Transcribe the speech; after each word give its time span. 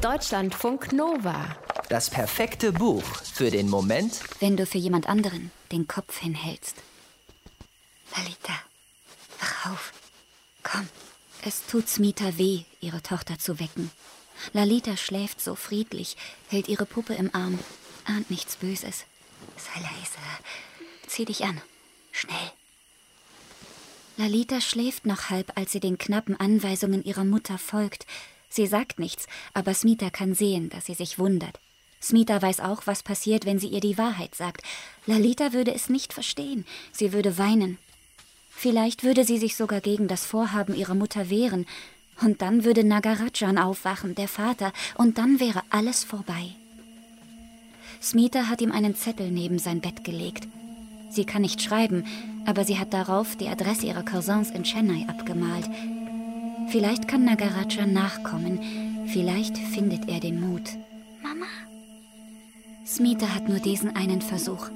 Deutschlandfunk 0.00 0.94
Nova. 0.94 1.56
Das 1.90 2.08
perfekte 2.08 2.72
Buch 2.72 3.02
für 3.02 3.50
den 3.50 3.68
Moment, 3.68 4.20
wenn 4.40 4.56
du 4.56 4.64
für 4.64 4.78
jemand 4.78 5.06
anderen 5.06 5.50
den 5.72 5.88
Kopf 5.88 6.18
hinhältst. 6.18 6.76
Lalita, 8.16 8.54
wach 9.40 9.70
auf. 9.70 9.92
Komm. 10.62 10.88
Es 11.44 11.66
tut 11.66 11.86
Smita 11.86 12.38
weh, 12.38 12.62
ihre 12.80 13.02
Tochter 13.02 13.38
zu 13.38 13.60
wecken. 13.60 13.90
Lalita 14.54 14.96
schläft 14.96 15.42
so 15.42 15.54
friedlich, 15.54 16.16
hält 16.48 16.68
ihre 16.68 16.86
Puppe 16.86 17.12
im 17.12 17.34
Arm, 17.34 17.58
ahnt 18.06 18.30
nichts 18.30 18.56
Böses. 18.56 19.04
Sei 19.58 19.80
leise. 19.80 20.18
Zieh 21.08 21.26
dich 21.26 21.44
an. 21.44 21.60
Schnell. 22.10 22.52
Lalita 24.16 24.62
schläft 24.62 25.04
noch 25.04 25.28
halb, 25.28 25.52
als 25.56 25.72
sie 25.72 25.80
den 25.80 25.98
knappen 25.98 26.40
Anweisungen 26.40 27.04
ihrer 27.04 27.24
Mutter 27.24 27.58
folgt. 27.58 28.06
Sie 28.50 28.66
sagt 28.66 28.98
nichts, 28.98 29.26
aber 29.54 29.72
Smita 29.72 30.10
kann 30.10 30.34
sehen, 30.34 30.68
dass 30.68 30.86
sie 30.86 30.94
sich 30.94 31.18
wundert. 31.18 31.58
Smita 32.02 32.42
weiß 32.42 32.60
auch, 32.60 32.86
was 32.86 33.02
passiert, 33.02 33.46
wenn 33.46 33.58
sie 33.58 33.68
ihr 33.68 33.80
die 33.80 33.96
Wahrheit 33.96 34.34
sagt. 34.34 34.62
Lalita 35.06 35.52
würde 35.52 35.72
es 35.72 35.88
nicht 35.88 36.12
verstehen. 36.12 36.66
Sie 36.92 37.12
würde 37.12 37.38
weinen. 37.38 37.78
Vielleicht 38.50 39.04
würde 39.04 39.24
sie 39.24 39.38
sich 39.38 39.56
sogar 39.56 39.80
gegen 39.80 40.08
das 40.08 40.26
Vorhaben 40.26 40.74
ihrer 40.74 40.94
Mutter 40.94 41.30
wehren. 41.30 41.66
Und 42.20 42.42
dann 42.42 42.64
würde 42.64 42.84
Nagarajan 42.84 43.56
aufwachen, 43.56 44.14
der 44.14 44.28
Vater, 44.28 44.72
und 44.96 45.16
dann 45.16 45.40
wäre 45.40 45.62
alles 45.70 46.04
vorbei. 46.04 46.54
Smita 48.02 48.48
hat 48.48 48.60
ihm 48.60 48.72
einen 48.72 48.96
Zettel 48.96 49.30
neben 49.30 49.58
sein 49.58 49.80
Bett 49.80 50.04
gelegt. 50.04 50.48
Sie 51.10 51.24
kann 51.24 51.42
nicht 51.42 51.62
schreiben, 51.62 52.04
aber 52.46 52.64
sie 52.64 52.78
hat 52.78 52.92
darauf 52.92 53.36
die 53.36 53.48
Adresse 53.48 53.86
ihrer 53.86 54.04
Cousins 54.04 54.50
in 54.50 54.64
Chennai 54.64 55.06
abgemalt. 55.08 55.68
Vielleicht 56.70 57.08
kann 57.08 57.24
Nagaraja 57.24 57.84
nachkommen, 57.84 58.60
vielleicht 59.08 59.58
findet 59.58 60.08
er 60.08 60.20
den 60.20 60.40
Mut. 60.40 60.62
Mama? 61.20 61.46
Smita 62.86 63.34
hat 63.34 63.48
nur 63.48 63.58
diesen 63.58 63.96
einen 63.96 64.22
Versuch. 64.22 64.68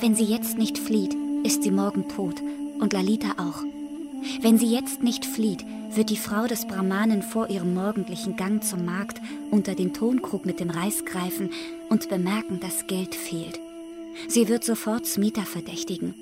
Wenn 0.00 0.14
sie 0.14 0.24
jetzt 0.24 0.56
nicht 0.56 0.78
flieht, 0.78 1.14
ist 1.44 1.62
sie 1.62 1.70
morgen 1.70 2.08
tot 2.08 2.42
und 2.80 2.94
Lalita 2.94 3.32
auch. 3.36 3.62
Wenn 4.40 4.56
sie 4.56 4.72
jetzt 4.72 5.02
nicht 5.02 5.26
flieht, 5.26 5.62
wird 5.92 6.08
die 6.08 6.16
Frau 6.16 6.46
des 6.46 6.66
Brahmanen 6.66 7.22
vor 7.22 7.50
ihrem 7.50 7.74
morgendlichen 7.74 8.36
Gang 8.36 8.64
zum 8.64 8.86
Markt 8.86 9.20
unter 9.50 9.74
den 9.74 9.92
Tonkrug 9.92 10.46
mit 10.46 10.58
dem 10.58 10.70
Reis 10.70 11.04
greifen 11.04 11.50
und 11.90 12.08
bemerken, 12.08 12.60
dass 12.60 12.86
Geld 12.86 13.14
fehlt. 13.14 13.60
Sie 14.28 14.48
wird 14.48 14.64
sofort 14.64 15.06
Smita 15.06 15.42
verdächtigen. 15.42 16.14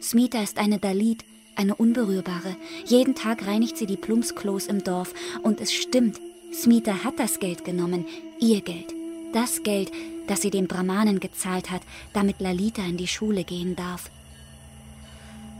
Smita 0.00 0.40
ist 0.42 0.58
eine 0.58 0.78
Dalit, 0.78 1.24
eine 1.56 1.74
Unberührbare. 1.74 2.56
Jeden 2.86 3.14
Tag 3.14 3.46
reinigt 3.46 3.76
sie 3.76 3.86
die 3.86 3.96
Plumpsklos 3.96 4.66
im 4.66 4.84
Dorf. 4.84 5.14
Und 5.42 5.60
es 5.60 5.72
stimmt, 5.72 6.20
Smita 6.52 7.04
hat 7.04 7.18
das 7.18 7.40
Geld 7.40 7.64
genommen, 7.64 8.06
ihr 8.40 8.60
Geld. 8.60 8.94
Das 9.32 9.62
Geld, 9.62 9.90
das 10.26 10.42
sie 10.42 10.50
dem 10.50 10.68
Brahmanen 10.68 11.20
gezahlt 11.20 11.70
hat, 11.70 11.82
damit 12.12 12.40
Lalita 12.40 12.82
in 12.82 12.96
die 12.96 13.08
Schule 13.08 13.44
gehen 13.44 13.76
darf. 13.76 14.10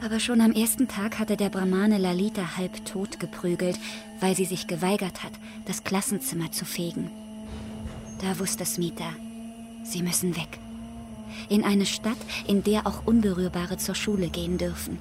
Aber 0.03 0.21
schon 0.21 0.41
am 0.41 0.53
ersten 0.53 0.89
Tag 0.89 1.19
hatte 1.19 1.37
der 1.37 1.49
Brahmane 1.49 1.99
Lalita 1.99 2.57
halb 2.57 2.85
tot 2.85 3.21
geprügelt, 3.21 3.79
weil 4.21 4.37
sie 4.37 4.45
sich 4.45 4.67
geweigert 4.67 5.23
hat, 5.23 5.33
das 5.67 5.85
Klassenzimmer 5.85 6.53
zu 6.53 6.65
fegen. 6.65 7.11
Da 8.21 8.39
wusste 8.39 8.65
Smita, 8.65 9.11
sie 9.83 10.03
müssen 10.03 10.37
weg 10.37 10.59
in 11.49 11.65
eine 11.65 11.87
Stadt, 11.87 12.17
in 12.47 12.63
der 12.63 12.87
auch 12.87 13.07
Unberührbare 13.07 13.77
zur 13.77 13.95
Schule 13.95 14.29
gehen 14.29 14.59
dürfen. 14.59 14.99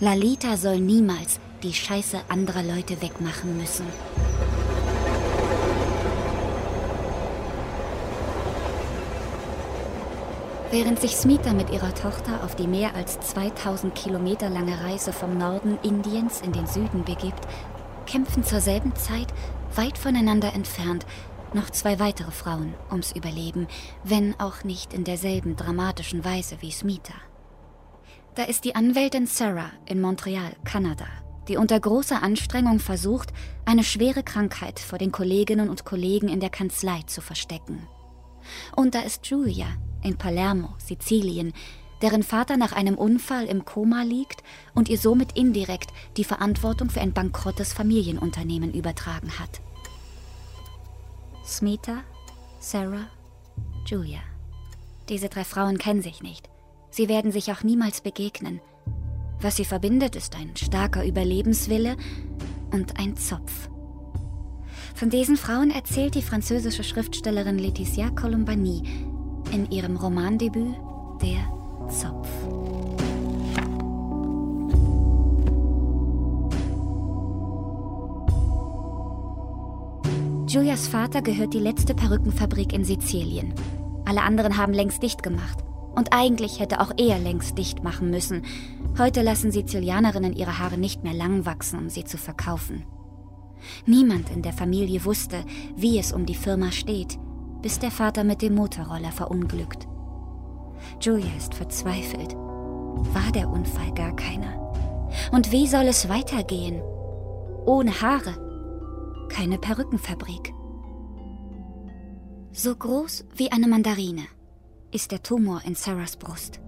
Lalita 0.00 0.56
soll 0.56 0.80
niemals 0.80 1.38
die 1.62 1.72
Scheiße 1.72 2.18
anderer 2.28 2.62
Leute 2.62 3.00
wegmachen 3.00 3.56
müssen. 3.56 3.86
Während 10.70 11.00
sich 11.00 11.14
Smita 11.16 11.52
mit 11.52 11.70
ihrer 11.70 11.94
Tochter 11.94 12.42
auf 12.42 12.56
die 12.56 12.66
mehr 12.66 12.96
als 12.96 13.20
2000 13.20 13.94
Kilometer 13.94 14.50
lange 14.50 14.82
Reise 14.82 15.12
vom 15.12 15.38
Norden 15.38 15.78
Indiens 15.84 16.40
in 16.40 16.52
den 16.52 16.66
Süden 16.66 17.04
begibt, 17.04 17.46
kämpfen 18.06 18.42
zur 18.42 18.60
selben 18.60 18.94
Zeit, 18.96 19.28
weit 19.76 19.96
voneinander 19.96 20.52
entfernt, 20.52 21.06
noch 21.52 21.70
zwei 21.70 22.00
weitere 22.00 22.32
Frauen 22.32 22.74
ums 22.90 23.12
Überleben, 23.12 23.68
wenn 24.02 24.38
auch 24.40 24.64
nicht 24.64 24.92
in 24.92 25.04
derselben 25.04 25.54
dramatischen 25.54 26.24
Weise 26.24 26.56
wie 26.60 26.72
Smita. 26.72 27.14
Da 28.34 28.42
ist 28.42 28.64
die 28.64 28.74
Anwältin 28.74 29.26
Sarah 29.26 29.70
in 29.86 30.00
Montreal, 30.00 30.56
Kanada, 30.64 31.06
die 31.46 31.56
unter 31.56 31.78
großer 31.78 32.20
Anstrengung 32.20 32.80
versucht, 32.80 33.32
eine 33.64 33.84
schwere 33.84 34.24
Krankheit 34.24 34.80
vor 34.80 34.98
den 34.98 35.12
Kolleginnen 35.12 35.70
und 35.70 35.84
Kollegen 35.84 36.28
in 36.28 36.40
der 36.40 36.50
Kanzlei 36.50 37.02
zu 37.06 37.20
verstecken. 37.20 37.86
Und 38.74 38.96
da 38.96 39.02
ist 39.02 39.26
Julia 39.26 39.68
in 40.02 40.18
Palermo, 40.18 40.74
Sizilien, 40.78 41.52
deren 42.02 42.24
Vater 42.24 42.56
nach 42.56 42.72
einem 42.72 42.96
Unfall 42.96 43.44
im 43.44 43.64
Koma 43.64 44.02
liegt 44.02 44.42
und 44.74 44.88
ihr 44.88 44.98
somit 44.98 45.38
indirekt 45.38 45.92
die 46.16 46.24
Verantwortung 46.24 46.90
für 46.90 47.00
ein 47.00 47.12
bankrottes 47.12 47.72
Familienunternehmen 47.72 48.74
übertragen 48.74 49.38
hat. 49.38 49.60
Smita, 51.46 52.02
Sarah, 52.58 53.06
Julia. 53.86 54.20
Diese 55.08 55.28
drei 55.28 55.44
Frauen 55.44 55.78
kennen 55.78 56.02
sich 56.02 56.20
nicht. 56.20 56.48
Sie 56.96 57.08
werden 57.08 57.32
sich 57.32 57.50
auch 57.50 57.64
niemals 57.64 58.02
begegnen. 58.02 58.60
Was 59.40 59.56
sie 59.56 59.64
verbindet, 59.64 60.14
ist 60.14 60.36
ein 60.36 60.54
starker 60.54 61.04
Überlebenswille 61.04 61.96
und 62.70 63.00
ein 63.00 63.16
Zopf. 63.16 63.68
Von 64.94 65.10
diesen 65.10 65.36
Frauen 65.36 65.72
erzählt 65.72 66.14
die 66.14 66.22
französische 66.22 66.84
Schriftstellerin 66.84 67.58
Laetitia 67.58 68.10
Colombani 68.10 68.84
in 69.50 69.68
ihrem 69.72 69.96
Romandebüt 69.96 70.76
Der 71.20 71.40
Zopf. 71.88 72.28
Julias 80.46 80.86
Vater 80.86 81.22
gehört 81.22 81.54
die 81.54 81.58
letzte 81.58 81.96
Perückenfabrik 81.96 82.72
in 82.72 82.84
Sizilien. 82.84 83.52
Alle 84.04 84.22
anderen 84.22 84.56
haben 84.56 84.72
längst 84.72 85.02
dicht 85.02 85.24
gemacht. 85.24 85.64
Und 85.94 86.12
eigentlich 86.12 86.60
hätte 86.60 86.80
auch 86.80 86.92
er 86.96 87.18
längst 87.18 87.56
dicht 87.58 87.84
machen 87.84 88.10
müssen. 88.10 88.42
Heute 88.98 89.22
lassen 89.22 89.52
Sizilianerinnen 89.52 90.32
ihre 90.32 90.58
Haare 90.58 90.78
nicht 90.78 91.04
mehr 91.04 91.14
lang 91.14 91.46
wachsen, 91.46 91.78
um 91.78 91.88
sie 91.88 92.04
zu 92.04 92.18
verkaufen. 92.18 92.84
Niemand 93.86 94.30
in 94.30 94.42
der 94.42 94.52
Familie 94.52 95.04
wusste, 95.04 95.44
wie 95.76 95.98
es 95.98 96.12
um 96.12 96.26
die 96.26 96.34
Firma 96.34 96.70
steht, 96.70 97.18
bis 97.62 97.78
der 97.78 97.90
Vater 97.90 98.24
mit 98.24 98.42
dem 98.42 98.54
Motorroller 98.54 99.12
verunglückt. 99.12 99.86
Julia 101.00 101.34
ist 101.36 101.54
verzweifelt. 101.54 102.34
War 102.34 103.32
der 103.32 103.48
Unfall 103.48 103.92
gar 103.94 104.14
keiner? 104.14 104.60
Und 105.32 105.50
wie 105.52 105.66
soll 105.66 105.84
es 105.84 106.08
weitergehen? 106.08 106.82
Ohne 107.64 108.00
Haare 108.02 108.44
keine 109.34 109.58
Perückenfabrik. 109.58 110.54
So 112.52 112.74
groß 112.76 113.24
wie 113.34 113.50
eine 113.50 113.66
Mandarine 113.66 114.22
ist 114.94 115.10
der 115.10 115.22
Tumor 115.22 115.60
in 115.64 115.74
Sarahs 115.74 116.16
Brust. 116.16 116.60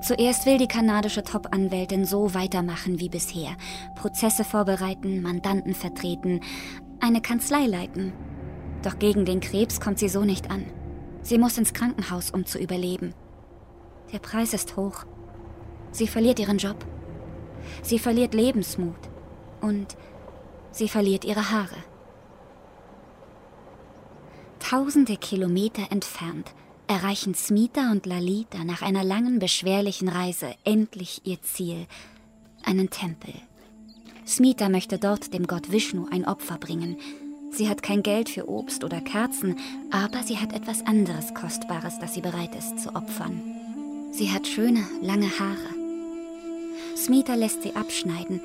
Zuerst 0.00 0.46
will 0.46 0.58
die 0.58 0.68
kanadische 0.68 1.24
Top-Anwältin 1.24 2.04
so 2.04 2.34
weitermachen 2.34 3.00
wie 3.00 3.08
bisher. 3.08 3.56
Prozesse 3.96 4.44
vorbereiten, 4.44 5.22
Mandanten 5.22 5.74
vertreten, 5.74 6.40
eine 7.00 7.20
Kanzlei 7.20 7.66
leiten. 7.66 8.12
Doch 8.84 9.00
gegen 9.00 9.24
den 9.24 9.40
Krebs 9.40 9.80
kommt 9.80 9.98
sie 9.98 10.08
so 10.08 10.22
nicht 10.22 10.52
an. 10.52 10.66
Sie 11.22 11.36
muss 11.36 11.58
ins 11.58 11.74
Krankenhaus, 11.74 12.30
um 12.30 12.46
zu 12.46 12.60
überleben. 12.60 13.12
Der 14.12 14.20
Preis 14.20 14.54
ist 14.54 14.76
hoch. 14.76 15.04
Sie 15.90 16.06
verliert 16.06 16.38
ihren 16.38 16.58
Job. 16.58 16.76
Sie 17.82 17.98
verliert 17.98 18.34
Lebensmut. 18.34 19.10
Und 19.60 19.96
Sie 20.70 20.88
verliert 20.88 21.24
ihre 21.24 21.50
Haare. 21.50 21.76
Tausende 24.58 25.16
Kilometer 25.16 25.82
entfernt 25.90 26.54
erreichen 26.86 27.34
Smita 27.34 27.90
und 27.90 28.06
Lalita 28.06 28.64
nach 28.64 28.82
einer 28.82 29.04
langen, 29.04 29.38
beschwerlichen 29.38 30.08
Reise 30.08 30.54
endlich 30.64 31.22
ihr 31.24 31.40
Ziel, 31.42 31.86
einen 32.64 32.90
Tempel. 32.90 33.34
Smita 34.26 34.68
möchte 34.68 34.98
dort 34.98 35.34
dem 35.34 35.46
Gott 35.46 35.72
Vishnu 35.72 36.06
ein 36.10 36.26
Opfer 36.26 36.58
bringen. 36.58 36.96
Sie 37.50 37.68
hat 37.68 37.82
kein 37.82 38.02
Geld 38.02 38.30
für 38.30 38.48
Obst 38.48 38.84
oder 38.84 39.00
Kerzen, 39.00 39.56
aber 39.90 40.22
sie 40.22 40.38
hat 40.38 40.52
etwas 40.52 40.86
anderes 40.86 41.34
Kostbares, 41.34 41.98
das 41.98 42.14
sie 42.14 42.20
bereit 42.20 42.54
ist 42.54 42.78
zu 42.78 42.94
opfern. 42.94 43.42
Sie 44.12 44.30
hat 44.30 44.46
schöne, 44.46 44.86
lange 45.00 45.28
Haare. 45.38 45.74
Smita 46.96 47.34
lässt 47.34 47.62
sie 47.62 47.74
abschneiden 47.74 48.40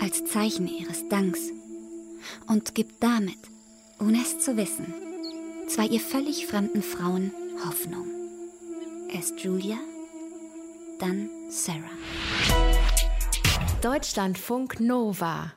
als 0.00 0.24
Zeichen 0.24 0.68
ihres 0.68 1.08
Danks 1.08 1.40
und 2.46 2.74
gibt 2.74 3.02
damit, 3.02 3.38
ohne 4.00 4.22
es 4.22 4.38
zu 4.38 4.56
wissen, 4.56 4.94
zwei 5.68 5.86
ihr 5.86 6.00
völlig 6.00 6.46
fremden 6.46 6.82
Frauen 6.82 7.32
Hoffnung. 7.64 8.06
Erst 9.10 9.40
Julia, 9.40 9.78
dann 10.98 11.28
Sarah. 11.50 11.78
Deutschlandfunk 13.82 14.80
Nova 14.80 15.52